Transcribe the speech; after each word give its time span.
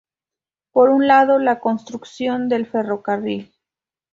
Por 0.71 0.89
un 0.89 1.05
lado 1.05 1.37
la 1.37 1.59
construcción 1.59 2.49
del 2.49 2.65
ferrocarril. 2.65 3.53